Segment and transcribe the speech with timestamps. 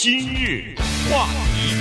[0.00, 0.76] 今日
[1.10, 1.74] 话题，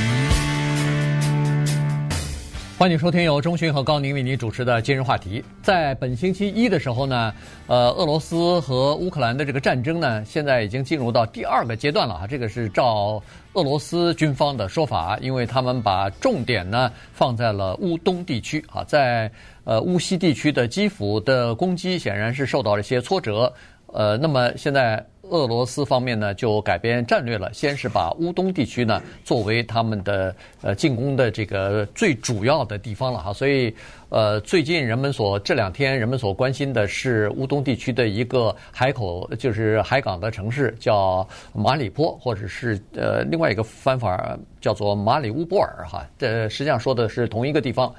[2.75, 5.45] 欢迎收听由钟迅和高宁为您主持的今日话题。
[5.61, 7.31] 在本星期一的时候呢，
[7.67, 12.25] 呃，俄罗斯和乌克兰的这个战争呢，现在已经进入到第二个阶段了啊。
[12.25, 13.21] 这个是照
[13.53, 19.31] 俄罗斯军方的说法，因为他们把重点呢放在了乌东地区啊，在
[19.63, 23.53] 呃乌西地区的基辅的攻击显然是受到了一些挫折。
[23.93, 33.73] 呃，那么现在俄罗斯方面呢就改变战略了，先是把乌东地区呢作为他们的呃进攻的这个最主要的地方了哈，所以
[34.09, 47.93] 呃最近人们所这两天人们所关心的是乌东地区的一个海口，就是海港的城市叫马里波，或者是呃另外一个翻法叫做马里乌波尔哈，这实际上说的是同一个地方。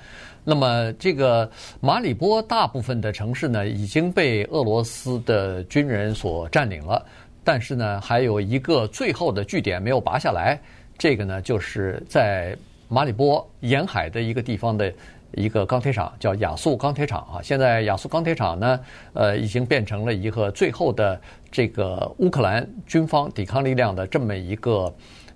[0.50, 7.04] 那么，这个马里波大部分的城市呢，已经被俄罗斯的军人所占领了。
[7.44, 10.58] 但是呢，还有一个最后的据点没有拔下来。
[10.96, 12.56] 这个呢，就是在
[12.88, 14.90] 马里波沿海的一个地方的
[15.32, 17.42] 一个钢铁厂，叫亚速钢铁厂啊。
[17.42, 18.80] 现在亚速钢铁厂呢，
[19.12, 21.20] 呃，已经变成了一个最后的
[21.52, 24.90] 这个乌克兰军方抵抗力量的这么一个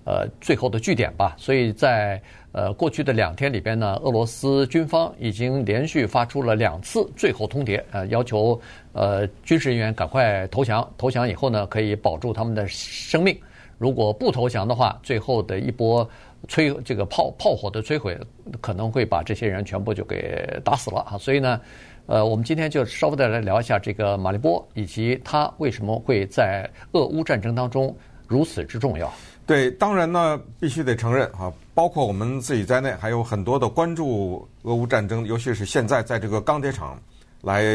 [0.05, 1.35] 呃最后的据点吧。
[1.37, 2.19] 所以在
[2.53, 8.57] 呃，过去的两天里边呢，俄罗斯军方已经连续发出了两次最后通牒，呃，要求
[8.93, 13.35] 呃军事人员赶快投降，投降以后呢，可以保住他们的生命。
[13.79, 16.07] 如果不投降的话，最后的一波
[16.47, 18.15] 摧这个炮炮火的摧毁，
[18.61, 21.17] 可能会把这些人全部就给打死了啊。
[21.17, 21.59] 所以呢，
[22.05, 27.93] 呃，我们今天就稍微的来聊一下这个马利波，以及他为什么会在俄乌战争当中
[28.27, 29.11] 如此之重要。
[29.45, 36.97] 对，当然呢，必须得承认哈，包括我们自己在内，还有很多的关注俄乌战争，尤其是现在在这个钢铁厂
[37.41, 37.65] 来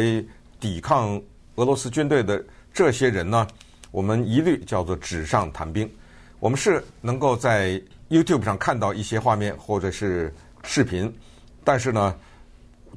[0.58, 1.20] 抵抗
[1.56, 3.46] 俄罗斯军队的这些人呢，
[3.90, 5.86] 我们一律叫做纸上谈兵。
[6.40, 10.32] 我们是能够在 YouTube 上看到一些画面或者是
[10.62, 11.14] 视频，
[11.64, 12.14] 但是呢，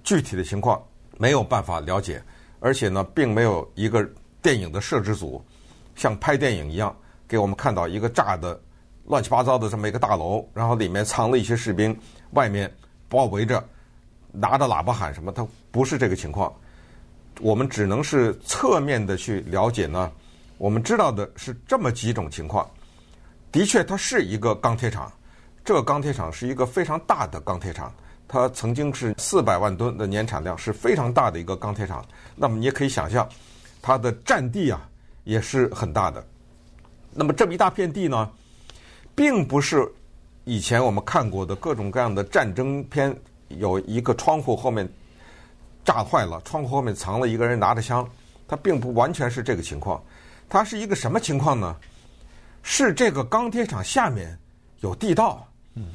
[0.02, 0.81] 具体的情况
[1.17, 2.24] 没有办法了解，
[2.62, 4.09] 而且呢，并没有一个
[4.41, 5.44] 电影的摄制组
[5.94, 6.95] 像拍电影一样。
[7.28, 8.59] 给我们看到一个炸的
[9.06, 11.97] 乱七八糟的这么一个大楼，然后里面藏了一些士兵，
[12.31, 12.72] 外面
[13.09, 13.63] 包围着，
[14.31, 15.31] 拿着喇叭喊什么？
[15.31, 16.53] 它不是这个情况。
[17.39, 20.12] 我们只能是侧面的去了解呢。
[20.57, 22.69] 我们知道的是这么几种情况。
[23.51, 25.12] 的确，它是一个钢铁厂，
[25.66, 27.91] 这个钢铁厂是一个非常大的钢铁厂，
[28.28, 32.06] 它曾经是四百万吨的年产量，是非常大的一个钢铁厂。
[32.35, 33.28] 那么你也可以想象，
[33.81, 34.88] 它的占地啊
[35.23, 36.23] 也是很大的。
[37.12, 38.31] 那么这么一大片地呢，
[39.21, 39.87] 并不是
[40.45, 43.15] 以前我们看过的各种各样的战争片，
[43.49, 44.91] 有一个窗户后面
[45.85, 48.03] 炸坏了，窗户后面藏了一个人拿着枪，
[48.47, 50.03] 它并不完全是这个情况。
[50.49, 51.75] 它是一个什么情况呢？
[52.63, 54.35] 是这个钢铁厂下面
[54.79, 55.89] 有地道，嗯，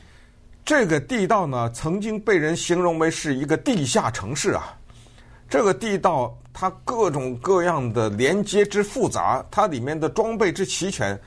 [0.64, 4.78] 这个地道呢，曾经被人形容为是一个地下城市啊，
[5.50, 6.32] 这个地道。
[6.58, 11.20] 它各种各样的连接之复杂，它里面的装备之齐全，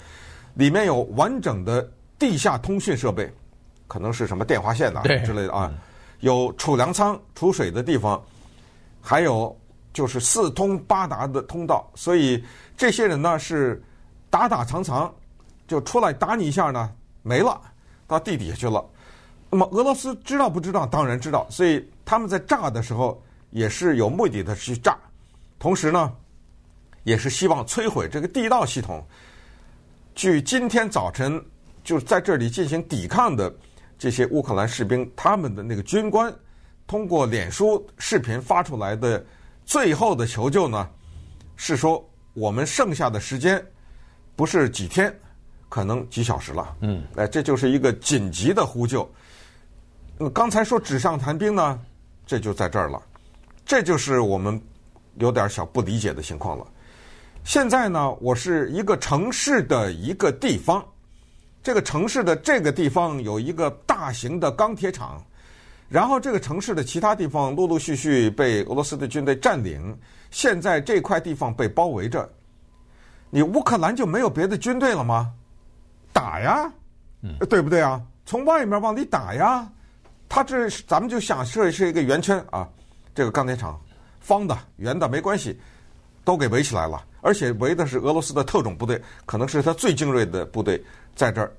[0.59, 1.89] 里面有完整的
[2.19, 3.33] 地下通讯设备，
[3.87, 5.71] 可能是什么电话线呐、啊、之类的啊，
[6.19, 8.21] 有储粮仓储水的地方，
[8.99, 9.57] 还有
[9.93, 12.43] 就是四通八达的通道，所以
[12.75, 13.81] 这些人呢是
[14.29, 15.09] 打打藏藏，
[15.65, 16.91] 就出来打你一下呢
[17.23, 17.57] 没了，
[18.05, 18.83] 到地底下去了。
[19.49, 20.85] 那么俄罗斯知道不知道？
[20.85, 24.97] 当然知道，所以他们在炸的时候也是有目的的去炸。
[25.57, 26.13] 同时呢，
[27.03, 29.01] 也是希望摧毁这个地道系统。
[30.19, 31.41] 据今天早晨
[31.81, 33.55] 就在这里进行抵抗的
[33.97, 36.29] 这些乌克兰士兵，他们的那个军官
[36.85, 39.25] 通过脸书视频发出来的
[39.65, 40.89] 最后的求救呢，
[41.55, 43.65] 是说我们剩下的时间
[44.35, 45.17] 不是几天，
[45.69, 46.75] 可能几小时了。
[46.81, 49.09] 嗯，哎，这就是一个紧急的呼救。
[50.17, 51.79] 那么刚才说纸上谈兵呢，
[52.25, 53.01] 这就在这儿了。
[53.65, 54.61] 这就是我们。
[55.15, 56.65] 有点小不理解的情况了。
[57.49, 60.85] 现在呢，我是一个城市的一个地方，
[61.63, 65.19] 这个城市的这个地方有一个大型的钢铁厂，
[65.87, 69.97] 然后这个城市的其他地方陆陆续续被俄罗斯的军队占领，
[70.29, 72.29] 现在这块地方被包围着，
[73.31, 75.33] 你乌克兰就没有别的军队了吗？
[76.13, 76.71] 打呀，
[77.49, 77.99] 对不对啊？
[78.27, 79.67] 从外面往里打呀，
[80.29, 82.69] 他这咱们就想设是一个圆圈啊，
[83.15, 83.81] 这个钢铁厂。
[84.19, 85.59] 方的、圆的没关系，
[86.29, 90.79] 都给围起来了，而且围的是俄罗斯的特种部队，可能是他最精锐的部队，
[91.15, 91.51] 在这儿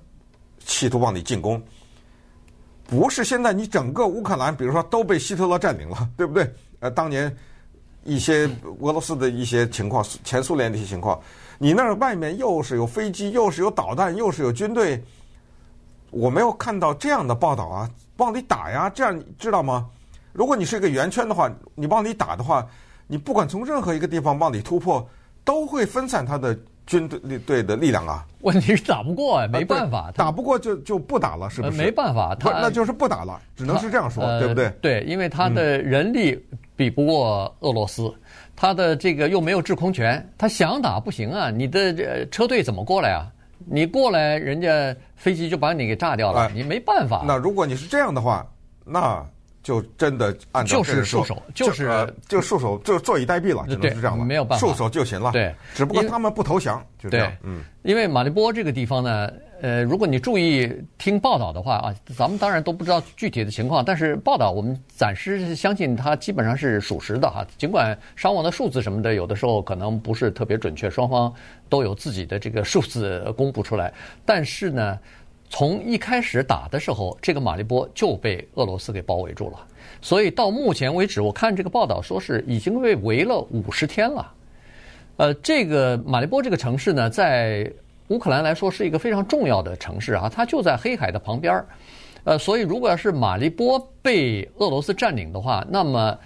[0.61, 1.61] 企图往里进攻。
[2.87, 6.49] 不是现在你整个乌克兰，比如说都被希特勒占领了， 对不对？
[6.79, 7.37] 呃，当年
[8.05, 8.49] 一些
[8.81, 11.21] 俄罗斯的一些情况，前苏联的一些情况，
[11.59, 15.03] 你那儿外面又是有飞机，又是有导弹，又是有军队，
[16.13, 19.91] 我没有看到这样的报道啊，往里打呀，这样你知道吗？
[20.33, 22.65] 如果你是一个圆圈的话，你往里打的话，
[23.11, 25.05] 你不管从任何一个地方往里突破，
[25.45, 28.25] 都会分散他的军队队的力量啊。
[28.43, 31.77] 问题是打不过啊，没办法，打不过就就不打了，是不是？
[31.77, 34.71] 没办法，他那就是不打了，只能是这样说，对不对？
[34.81, 36.41] 对，因为他的人力
[36.77, 38.15] 比不过俄罗斯，
[38.55, 43.27] 他的这个又没有制空权，他想打不行啊，你的车队怎么过来啊？
[43.67, 47.25] 你过来，人家飞机就把你给炸掉了，你没办法。
[47.27, 48.47] 那如果你是这样的话，
[48.85, 49.27] 那。
[49.63, 55.33] 就真的按照就是束手，就是就束手，就坐以待毙了，只能是这样了，没有办法，束手就擒了。
[55.33, 57.33] 对，只不过他们不投降，就这样。
[57.43, 59.31] 嗯，因为马利波这个地方呢，
[59.61, 67.47] 呃，如果你注意听报道的话啊，咱们当然都不知道具体的情况，但是报道我们暂时相信它基本上是属实的哈。
[67.59, 71.31] 尽管伤亡的数字什么的有的时候可能不是特别准确，双方
[71.69, 73.93] 都有自己的这个数字公布出来，
[74.25, 74.99] 但是呢。
[75.51, 79.67] 从一开始打的时候，这个马利波就被俄罗斯给包围住了。
[80.01, 84.33] 所以到目前为止，我看这个报道说是已经被围了五十天了。
[85.17, 87.71] 呃，这个马利波这个城市呢，在
[88.09, 91.67] 乌克兰来说是一个非常重要的城市啊，它就在黑海的旁边儿。
[92.25, 96.17] 呃，所以如果要是马利波被俄罗斯占领的话，那么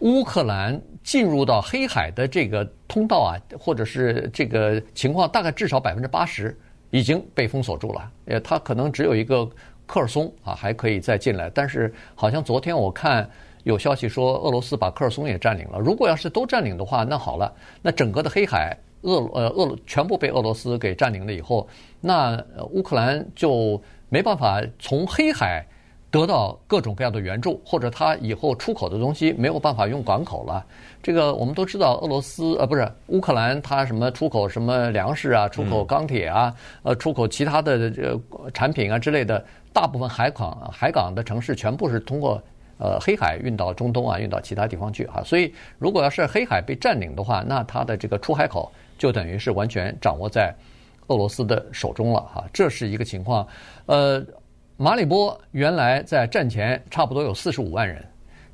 [0.00, 6.58] 乌克兰进入到黑海的这个通道啊，或者是这个情况，大概至少百分之八十。
[6.90, 9.48] 已经被封锁住了，呃，他可能只有一个
[9.86, 11.50] 科尔松啊，还可以再进来。
[11.50, 13.28] 但是好像昨天我看
[13.64, 15.78] 有消息说，俄罗斯把科尔松也占领了。
[15.78, 17.52] 如果要是都占领的话，那好了，
[17.82, 21.68] 那整个的黑海俄呃俄全部被俄罗斯给占领了以后，
[22.00, 22.36] 那
[22.70, 25.66] 乌克兰就没办法从黑海。
[26.10, 30.64] 得到各种各样的援助，或者他以后出口的东西没有办法用港口了。
[31.02, 36.54] 这个我们都知道，俄罗斯呃不是乌克兰，它什么出口什么粮食啊，出口钢铁啊，
[36.84, 38.20] 呃出口其他的这个
[38.54, 42.40] 产品啊之类的，大部分海港海港的城市全部是通过
[42.78, 45.22] 呃黑海运到中东啊，运到其他地方去啊。
[45.24, 50.54] 所以如果要是黑海被占领的话，那它的这个出海口就等于是完全掌握在
[51.08, 52.44] 俄罗斯的手中了哈。
[52.52, 53.46] 这是一个情况，
[53.86, 54.24] 呃。
[54.78, 58.04] 马里波原来在战前差不多有四十五万人，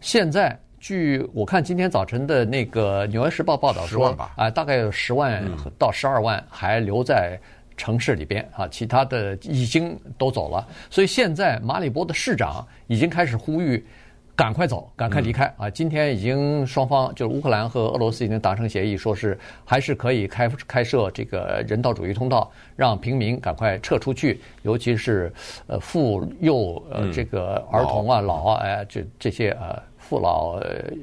[0.01, 5.45] 现在据我看今天早晨的那个《纽约时报》报道说，啊，大概有十万
[5.77, 7.37] 到十二万还留在
[7.77, 10.65] 城市里边啊，其他的已经都走了。
[10.91, 13.85] 所以现在马里波的市长已经开始呼吁。
[14.35, 15.69] 赶快走，赶快离开啊！
[15.69, 25.31] 今天已经双方就是乌克兰和俄罗斯已经达成协议，说是还是可以开开设这个人道主义通道，让平民赶快撤出去，尤其是
[25.67, 30.59] 呃妇幼呃这个儿童啊、老啊哎这这些呃父老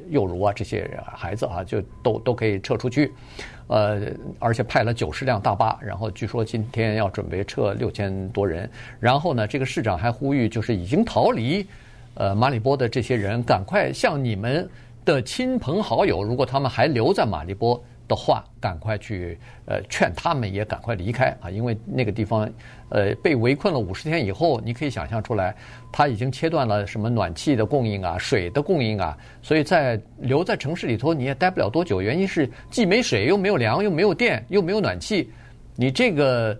[0.09, 3.13] 幼孺啊这些孩子啊就都都可以撤出去，
[3.67, 4.01] 呃
[4.39, 11.65] 而且派了九十辆大巴，然后据说今天要准备撤六千多人，然后呢这个市长还呼吁就是已经逃离。
[12.19, 14.69] 呃，马里波的这些人，赶快向你们
[15.05, 21.49] 的亲朋好友，如果他们还留在马里波的话，赶快去呃劝他们也赶快离开啊！
[21.49, 22.51] 因为那个地方
[22.89, 25.55] 呃被围困了五十天以后，你可以想象出来，
[25.93, 32.01] 他已经切断了什么暖气的供应啊、水的供应啊，所以在留在城市里头你也待不了多久。
[32.01, 35.31] 原因是既没水，又没有粮，又没有电，又没有暖气，
[35.77, 36.59] 你这个。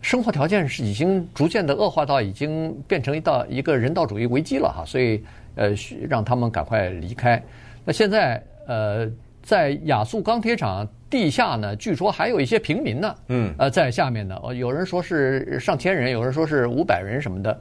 [0.00, 5.22] 生活条件是已经逐渐的恶化到已经变成一道一个人道主义危机了哈，所以
[5.56, 5.72] 呃，
[6.08, 7.42] 让他们赶快离开。
[7.84, 9.10] 那现在呃，
[9.42, 17.60] 在亚速钢铁厂地下呢，据说还有一些平民呢，嗯，呃，在下面呢，有人说是上千人，有人说是五百人什么的，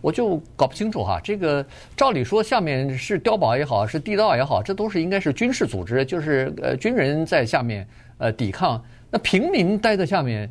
[0.00, 1.20] 我就搞不清楚哈。
[1.22, 1.64] 这个
[1.96, 7.86] 照理说，下面是碉堡也好，是地道也好，这都是应该是军事组织，就是呃军人在下面
[8.18, 10.50] 呃抵抗，那平民待在下面。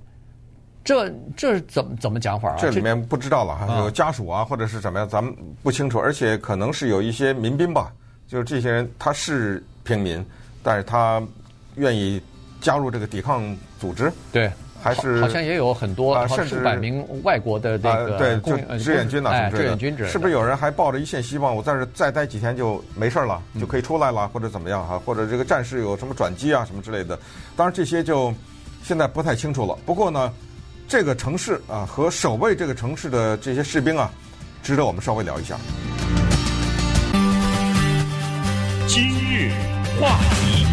[0.87, 2.55] 这这怎么怎么讲法啊？
[2.57, 5.99] 这里面不知道了哈，有家属啊，或者是怎么样，咱们不清楚。
[5.99, 7.91] 而且可能是有一些民兵吧，
[8.25, 10.25] 就是这些人他是平民，
[10.63, 11.21] 但是他
[11.75, 12.21] 愿意
[12.61, 14.09] 加入这个抵抗组织。
[14.31, 14.49] 对，
[14.81, 24.97] 还是好像也有很多甚至数百名外国的这个对就志愿军呐，志愿军是不是有人还抱着一线希望，我在这再待几天就没事了，就可以出来了，或者怎么样哈？
[25.05, 27.19] 或者这个战事有什么转机啊，什么之类的？
[27.57, 28.33] 当然这些就
[28.83, 29.77] 现在不太清楚了。
[29.85, 30.31] 不过呢。
[30.87, 34.09] 这个城市啊，和守卫这个城市的这些士兵啊，
[34.63, 35.57] 值得我们稍微聊一下。
[38.87, 39.51] 今日
[39.99, 40.65] 话题，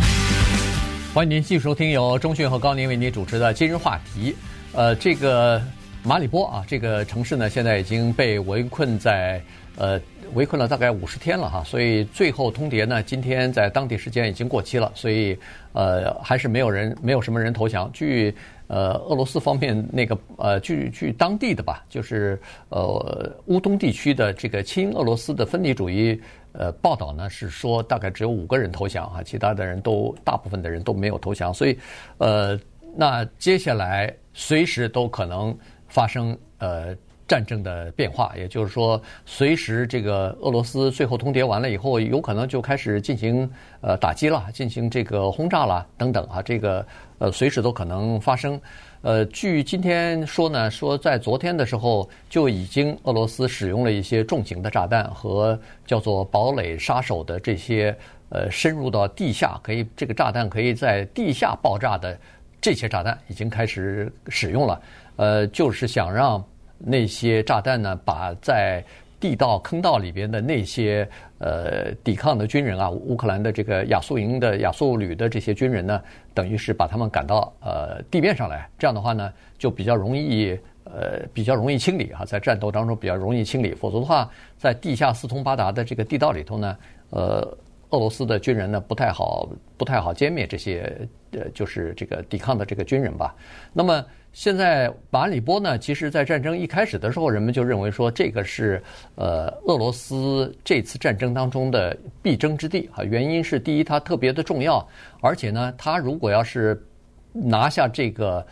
[1.13, 4.31] 欢迎您继续收听由钟讯和高宁为您主持的《今日话题》。
[4.73, 5.61] 呃，这个
[6.05, 9.43] 马里波啊，这个城市呢，现在已经被围困在
[9.77, 10.01] 呃。
[10.33, 15.39] 围困了大概五十天了哈，所以最后通牒呢，今天在当地时间已经过期了，所以
[15.75, 17.89] 呃还是没有人，没有什么人投降。
[17.93, 18.35] 据
[18.67, 22.41] 呃，俄罗斯方面那个呃，据据当地的吧，就是
[22.71, 26.21] 呃乌东地区的这个亲俄罗斯的分离主义
[26.53, 31.79] 呃报道呢，是说大概只有五个人投降啊，其他的人都大部分的人都没有投降，所以
[32.19, 32.59] 呃，
[32.97, 35.57] 那接下来随时都可能
[35.89, 36.97] 发生呃。
[37.27, 46.87] 战争的变化，也就是说，随时这个俄罗斯最后通牒完了以后，有可能就开始进行呃打击了，进行这个轰炸了等等啊，这个
[47.25, 48.61] 呃随时都可能发生。
[49.01, 57.97] 呃，据今天说呢，说在昨天的时候就已经俄罗斯使用了一些重型的炸弹和叫做堡垒杀手的这些
[58.29, 62.19] 呃深入到地下可以这个炸弹可以在地下爆炸的
[62.61, 64.83] 这些炸弹已经开始使用了，
[65.17, 66.45] 呃，就是想让。
[66.87, 68.85] 那些炸弹呢，把在
[69.25, 75.99] 地道坑道里边的那些呃抵抗的军人啊，乌克兰的这个亚速营的亚速旅的这些军人呢，
[76.35, 78.69] 等于是把他们赶到呃地面上来。
[78.79, 83.75] 这样的话呢，就比较容易呃比较容易清理啊，在战斗当中比较容易清理。
[83.75, 86.77] 否则的话，在地下四通八达的这个地道里头呢，
[87.09, 87.57] 呃，
[87.95, 93.35] 俄罗斯的军人呢不太好不太好歼灭这些呃就是这个抵抗的这个军人吧。
[93.73, 94.05] 那么。
[94.37, 98.83] 现在马里波呢，其实，在战争一开始的时候，人们就认为说，这个是
[99.15, 103.05] 呃俄罗斯这次战争当中的必争之地啊。
[103.05, 104.85] 原因是第一，它特别的重要，
[105.21, 106.85] 而且呢，它如果要是
[107.33, 108.45] 拿下这个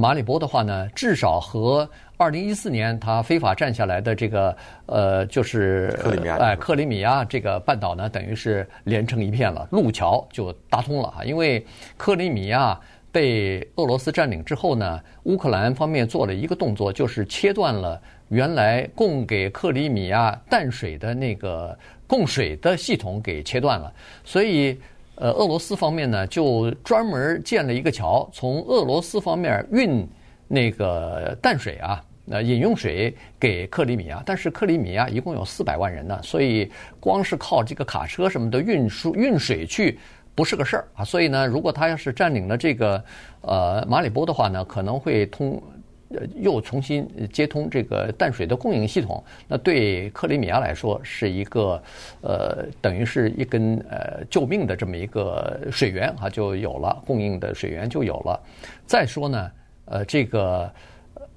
[0.00, 1.88] 马里波的话呢，至少和
[2.20, 11.64] 二零一四年他非法占下来的这个呃，就是克里米亚，哎，克里米亚这个半岛呢，等于是连成一片了，路桥就搭通了啊，因为
[11.96, 12.78] 克里米亚。
[13.12, 23.92] 被俄罗斯占领之后呢，乌克兰方面做了一个动作，就是切断了原来供给克里米亚淡水的那个供水的系统，给切断了。
[24.22, 24.78] 所以，
[25.16, 30.08] 呃，俄罗斯方面呢，就专门建了一个桥，从俄罗斯方面运
[30.46, 34.22] 那个淡水啊，呃，饮用水给克里米亚。
[34.24, 39.98] 但是克里米亚一共有四百万人呢，所以光是靠这个卡车什么的运输运水去。
[40.32, 43.04] 不是个事儿啊，所以呢，如果他要是占领了这个
[43.42, 45.60] 呃马里波的话呢，可能会通
[46.08, 51.82] 呃又重新接通这个淡水的供应系统，那对克里米亚来说是一个
[52.22, 58.40] 呃等于是一根呃救命的这么一个水源啊，就有了供应的水源就有了。
[58.86, 59.50] 再说呢，
[59.86, 60.72] 呃这个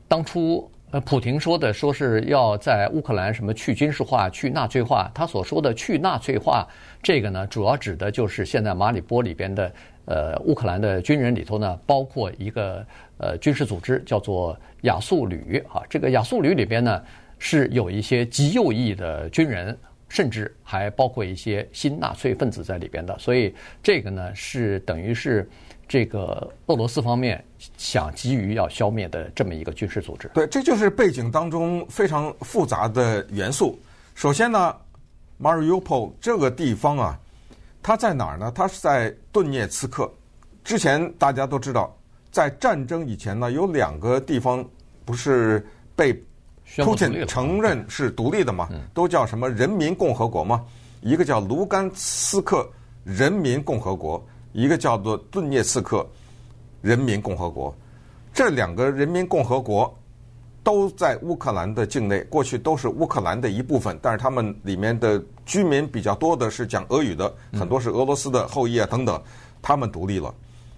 [0.07, 0.69] 当初。
[0.93, 5.09] 呃，普廷说的说是要在乌克兰什么去军事化、去纳粹化。
[5.11, 6.67] 他所说的去纳粹化，
[7.01, 9.73] 这个呢，主要指的就是现在马里波里边的
[10.05, 12.85] 呃乌克兰的军人里头呢，包括一个
[13.17, 15.81] 呃军事组织叫做亚速旅啊。
[15.89, 17.01] 这个亚速旅里边呢，
[17.39, 19.75] 是有一些极右翼的军人，
[20.09, 23.17] 甚至还包括一些新纳粹分子在里边的。
[23.17, 25.49] 所以这个呢，是等于是。
[25.87, 27.43] 这个俄罗斯方面
[27.77, 33.77] 想急于要消灭的这么一个军事组织，对，这就是背景当中非常复杂的元素。
[34.15, 34.75] 首先呢
[35.41, 37.19] ，Mariupol 这个地方啊，
[37.81, 38.51] 它在哪儿呢？
[38.55, 40.11] 它是在顿涅茨克。
[40.63, 41.95] 之前大家都知道，
[42.31, 44.65] 在战争以前呢，有两个地方
[45.05, 46.13] 不是被
[46.77, 50.63] 普京承认是独立的嘛，都叫什么人民共和国嘛？
[51.01, 52.67] 一个叫卢甘斯克
[53.03, 54.25] 人民共和国。
[54.53, 56.07] 一个叫做顿涅茨克
[56.81, 57.75] 人民共和国，
[58.31, 59.91] 这两个人民共和国
[60.63, 69.21] 都在乌克兰的境内，过去都是乌克兰的一部分，但是他们里面的居民比较多的是讲俄语的，很多是俄罗斯的后裔啊等等，
[69.61, 70.33] 他们独立了。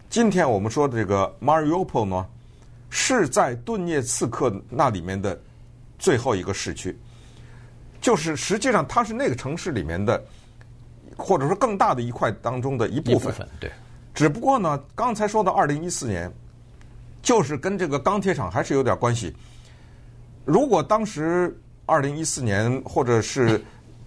[0.09, 2.25] 今天我们说的这个 Mariupol 呢，
[2.89, 5.37] 是在顿涅茨克那里面的
[5.99, 6.97] 最后一个市区，
[7.99, 10.23] 就是实际上它是那个城市里面的。
[11.17, 13.71] 或者说更大的一块当中的一部分，对。
[14.13, 16.31] 只不过呢，刚才说的二零一四年，
[17.21, 19.35] 就是跟这个钢铁厂还是有点关系。
[20.45, 21.53] 如果当时
[21.85, 23.61] 二零一四年或者是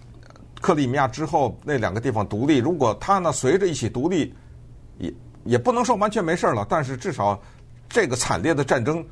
[0.61, 4.33] 克里米亚之后那两个地方独立，如果它呢随着一起独立，
[4.97, 5.13] 也
[5.43, 7.39] 也不能说完全没事了，但是至少
[7.87, 9.05] 这个惨烈的战争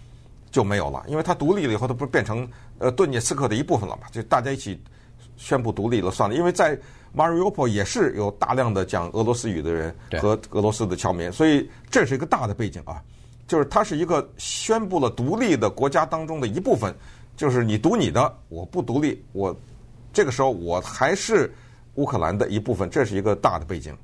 [0.49, 2.49] 就没有了，因为它独立了以后，它不是变成
[2.79, 4.07] 呃顿涅茨克的一部分了嘛？
[4.11, 4.81] 就大家一起
[5.35, 6.75] 宣布独立了算了，因为在。
[7.17, 13.01] Mariupol 也是有大量的讲俄罗斯语的人和俄罗斯的侨民，所以这是一个大的背景啊，
[13.47, 16.93] 就是它是一个宣布了独立的国家当中的一部分，
[17.35, 19.55] 就是你独你的，我不独立，我
[20.13, 21.51] 这个时候我还是
[21.95, 23.97] 乌克兰的一部分，这是一个大的背景。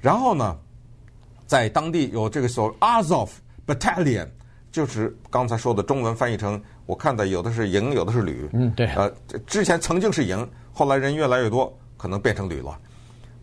[0.00, 0.56] 然后呢，
[1.46, 3.28] 在当地有这个所谓 Azov
[3.66, 4.28] Battalion，
[4.72, 9.12] 就是刚才说的中文翻译成，我看的有的是营，有的是旅，嗯，对，呃，
[9.46, 11.76] 之前曾经是营，后来人越来越多。
[11.98, 12.78] 可能变成旅了，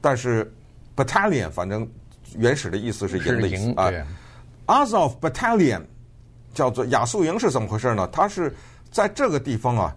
[0.01, 0.51] 但是
[0.95, 1.87] battalion 反正
[2.35, 3.91] 原始的意思是营的意思啊。
[4.65, 5.83] Azov Battalion
[6.55, 8.09] 叫做亚速营是怎么回事呢？
[8.11, 8.51] 它是
[8.89, 9.95] 在这个地方啊，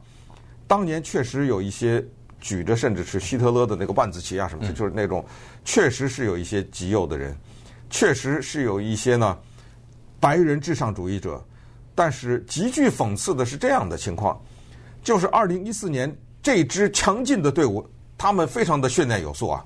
[0.66, 2.04] 当年确实有一些
[2.38, 5.24] 举着甚至是希特勒的那个万字旗啊什么的，就是那种
[5.64, 7.34] 确实是有一些极右的人，
[7.88, 9.38] 确实是有一些呢
[10.20, 11.42] 白人至上主义者。
[11.94, 14.40] 但是极具讽刺的是这样的情况，
[15.02, 17.84] 就是二零一四年这支强劲的队伍，
[18.18, 19.64] 他们非常的训练有素啊，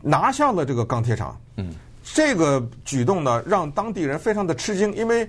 [0.00, 1.38] 拿下了这个钢铁厂。
[1.56, 1.74] 嗯。
[2.04, 5.28] 这个举动呢，让当地人非常的吃惊，因为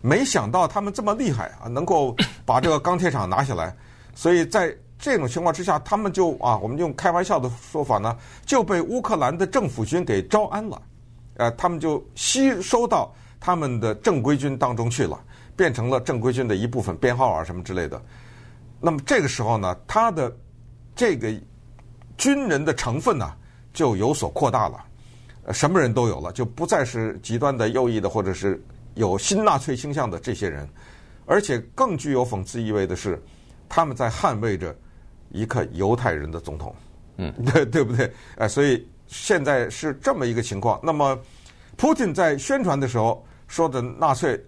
[0.00, 3.76] 没想到他们这么厉害啊，能够把这个钢铁厂拿下来。
[4.16, 10.80] 所以在这种情况之下，他们就啊，我们用开玩笑的说法呢，就被乌克兰的政府军给招安了，
[11.36, 15.20] 呃，他们就吸收到他们的正规军当中去了，
[15.54, 18.00] 变成了正规军的一部分，编号啊什么之类的。
[18.80, 20.34] 那么这个时候呢，他的
[20.96, 21.30] 这个
[22.16, 23.32] 军人的成分呢，
[23.72, 24.84] 就有所扩大了。
[25.52, 28.62] 什么人都有了，就不再是极端的右翼的，或者是
[28.94, 30.66] 有新纳粹倾向的这些人，
[31.26, 33.22] 而且更具有讽刺意味的是，
[33.68, 34.74] 他们在捍卫着
[35.28, 36.74] 一个犹太人的总统，
[37.18, 38.10] 嗯， 对对不对？
[38.36, 40.80] 哎，所以现在是这么一个情况。
[40.82, 41.18] 那么，
[41.76, 44.42] 普京在宣传的时候说的纳粹，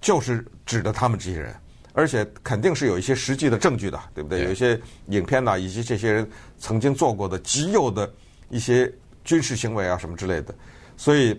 [0.00, 1.52] 就是指的他们这些人，
[1.98, 4.44] 而且肯定是有一些实际的证据的，对不对？
[4.44, 8.08] 有一些影片呐，以及这些人曾经做过的极右的
[8.48, 8.90] 一些。
[9.24, 10.54] 军事行为啊，什么之类的，
[10.96, 11.38] 所以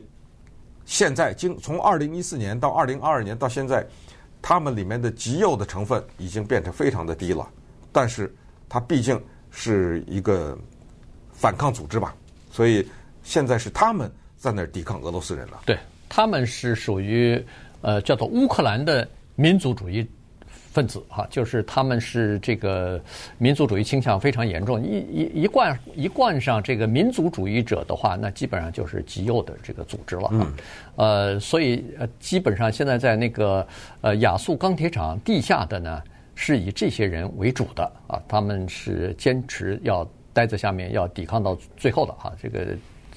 [0.86, 3.84] 现在经从二零一四年到二零二二年到现在，
[4.44, 7.50] 他们里面的极右的成分已经变成非常的低了。
[7.92, 8.32] 但是
[8.68, 10.56] 它毕竟是一个
[11.34, 12.14] 反抗组织吧，
[12.52, 12.88] 所以
[13.24, 15.60] 现在是他们在那儿抵抗俄罗斯人了。
[15.66, 15.76] 对，
[16.08, 17.44] 他们是属于
[17.82, 20.08] 呃叫做乌克兰的民族主义。
[20.72, 23.02] 分子哈，就是他们是这个
[23.40, 30.38] 民族主义倾向非常严重，一一一贯一贯上这个民族主义者的话，那基本上就是极右的这个组织了哈。
[30.38, 30.54] 嗯、
[30.98, 33.66] 呃，所以呃，基本上现在在那个
[34.02, 36.02] 呃亚速钢铁厂地下的呢，
[36.36, 42.32] 是以这些人为主的啊，他们是坚持要待在下面，要抵抗到最后的哈。
[42.40, 42.68] 这个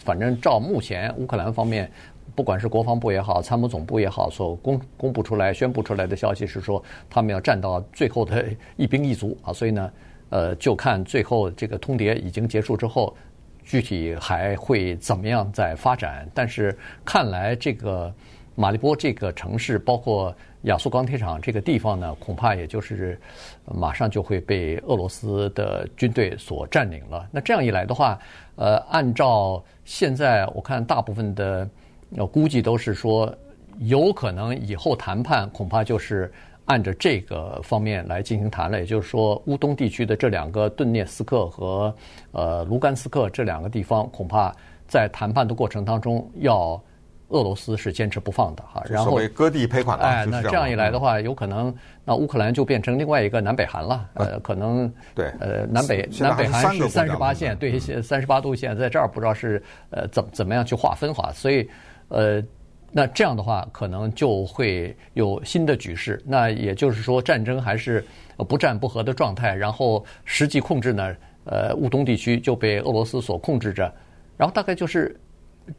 [0.04, 1.90] 反正照目前乌克兰方面。
[2.34, 8.44] 不管是国防部也好，参谋总部也好，所公公布出来、宣布出来的消息是说，他们要战到最后的
[8.76, 9.52] 一兵一卒啊！
[9.52, 9.92] 所以呢，
[10.30, 13.14] 呃，就看最后这个通牒已经结束之后，
[13.62, 16.26] 具体还会怎么样再发展。
[16.32, 18.12] 但是看来这个
[18.54, 23.20] 马利波这个城市，包括亚速钢铁厂这个地方呢，恐怕也就是
[23.66, 27.28] 马上就会被俄罗斯的军队所占领了。
[27.30, 28.18] 那这样一来的话，
[28.56, 31.68] 呃，按照现在我看大部分的。
[32.16, 33.34] 我估计都是说，
[33.78, 36.30] 有可能以后谈判恐怕就是
[36.66, 38.78] 按着这个方面来进行谈了。
[38.78, 41.94] 也就是说，乌东地区的这两个顿涅斯克和
[42.32, 44.54] 呃卢甘斯克这两个地方，恐怕
[44.86, 46.80] 在谈判的过程当中，要
[47.28, 48.84] 俄罗斯是坚持不放的哈。
[48.90, 49.98] 然后割地赔款。
[49.98, 54.06] 哎，那这样一来的话，有可能那乌克兰就变成另外一个南北韩了。
[54.14, 61.66] 呃，可能对呃南北南北韩是三十八线，对三十八度线，在这儿不知道是呃怎怎么样去划分哈，所以。
[62.12, 62.44] 呃，
[62.90, 66.22] 那这样的话，可能就会有新的局势。
[66.26, 68.04] 那也就是说，战争还是
[68.46, 69.54] 不战不和的状态。
[69.54, 73.90] 然后实际控制呢，呃，乌东地区就被俄罗斯所控制着。
[74.36, 75.18] 然后大概就是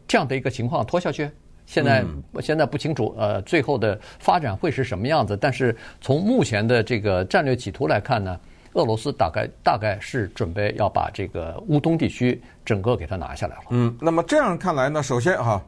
[0.07, 1.29] 这样的一个情况拖下去。
[1.67, 2.03] 现在
[2.41, 5.37] 现在不清楚，呃，最后的发展会是什么样子。
[5.37, 8.39] 但是从目前的这个战略企图来看呢，
[8.73, 13.63] 俄罗斯大概大概是准备要把这个乌东地区整个给它拿下来了。
[13.69, 15.63] 嗯，那么这样看来呢，首先哈。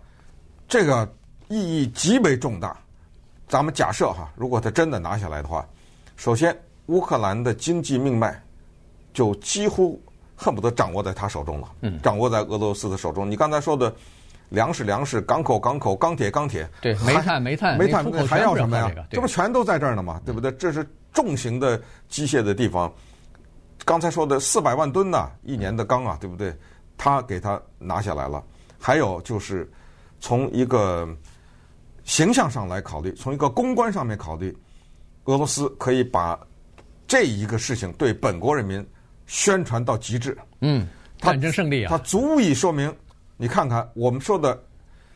[0.67, 1.07] 这个
[1.47, 2.75] 意义极为重大。
[3.47, 5.63] 咱们假设哈，如果他真的拿下来的话，
[6.15, 8.41] 首先乌克兰的经济命脉
[9.13, 10.01] 就几乎
[10.35, 13.29] 恨不得掌握在他手中了，嗯，掌握在俄罗斯的手中。
[13.29, 13.93] 你刚才说的
[14.49, 18.91] 粮食、粮食、港口、港口、钢铁、钢铁，对，煤炭、煤炭、煤炭，还要什么呀？
[19.11, 20.19] 这不全都在这儿呢吗？
[20.25, 20.51] 对不对？
[20.53, 22.91] 这是重型的机械的地方。
[23.85, 26.51] 刚才说的四百万吨呐，一年的钢啊，对不对？
[26.97, 28.43] 他给他拿下来了。
[28.79, 29.71] 还有就是。
[30.19, 31.07] 从一个
[32.03, 34.55] 形象上来考虑，从一个公关上面考虑，
[35.25, 36.39] 俄罗斯可以把
[37.07, 38.85] 这一个事情对本国人民
[39.25, 40.37] 宣传到极致。
[40.61, 42.93] 嗯，战争胜利啊，它足以说明。
[43.37, 44.63] 你看看我们说的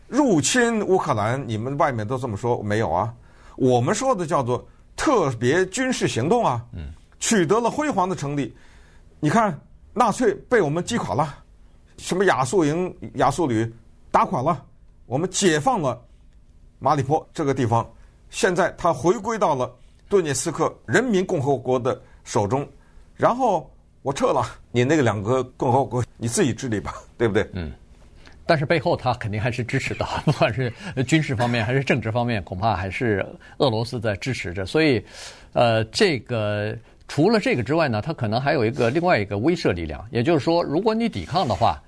[0.08, 3.14] 入侵乌克兰，你们外面都这么说，没有啊？
[3.56, 8.56] 我们说的叫做特别军事行动啊，嗯，取得了辉煌的成立。
[9.20, 9.58] 你看，
[9.94, 11.36] 纳粹被我们击垮了，
[11.98, 13.72] 什么亚速营、亚速旅
[14.12, 14.66] 打垮了。
[15.10, 16.00] 我们解放了
[16.78, 17.92] 马里坡这个地方，
[18.30, 19.76] 现在它回归到了
[20.08, 22.66] 顿涅斯克人民共和国的手中，
[23.16, 23.68] 然后
[24.04, 27.50] 我撤了，你那个两个共和国你自己治理吧，对不对？
[27.54, 27.72] 嗯，
[28.46, 30.72] 但是背后他肯定还是支持的， 不管是
[31.08, 33.26] 军事方面还是政治方面，恐怕还是
[33.58, 34.64] 俄罗斯在支持着。
[34.64, 35.04] 所以，
[35.54, 41.82] 呃，这个除了这个之外呢，他可能还有一个另外一个威慑力量，也就是说，如果你抵抗的话，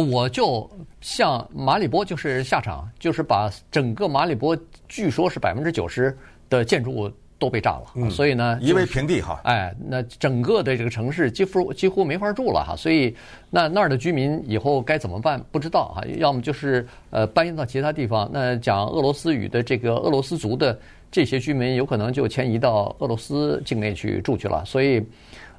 [0.00, 4.56] 我就像马里波就是下场，就是把整个马里波，
[4.88, 6.16] 据说是百分之九十
[6.48, 7.10] 的建筑物。
[7.38, 9.40] 都被炸了，嗯、所以呢，夷为平地哈。
[9.42, 12.76] 哎，那整个的这个城市几乎几乎没法住了哈。
[12.76, 13.12] 所以
[13.50, 15.44] 那那儿的居民以后该怎么办？
[15.50, 16.04] 不知道哈。
[16.18, 18.30] 要么就是呃搬到其他地方。
[18.32, 20.78] 那讲俄罗斯语的这个俄罗斯族的
[21.10, 24.64] 这些居民，有可能就迁移到俄罗斯境内去住去了。
[24.64, 25.04] 所以，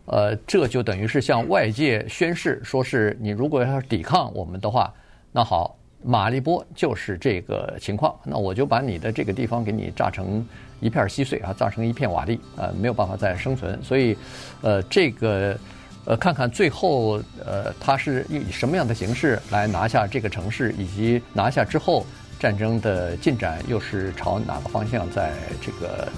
[0.06, 4.94] 呃，这就等于是向外界宣示，说是你如果要抵抗我们的话，
[5.32, 8.14] 那好，马利波就是这个情况。
[8.24, 10.46] 那我就把你的这个地方给你炸成。
[10.82, 13.82] 一片稀碎啊，炸成一片瓦砾，呃，没有办法再生存。
[13.82, 14.18] 所以，
[14.62, 15.58] 呃，这个，
[16.04, 22.06] 呃，看看最后，呃，他是以什么样的形式来拿下这个城市，以及拿下之后
[22.38, 26.10] 战争的进展又是朝哪个方向在这个，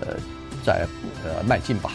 [0.00, 0.16] 呃，
[0.64, 0.86] 在
[1.22, 1.92] 呃迈进吧。